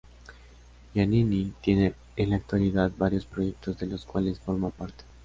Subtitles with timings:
[0.95, 5.03] Giannini tiene en la actualidad varios proyectos de los cuales forma parte.